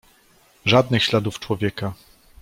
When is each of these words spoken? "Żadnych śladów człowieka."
"Żadnych 0.65 1.03
śladów 1.03 1.39
człowieka." 1.39 1.93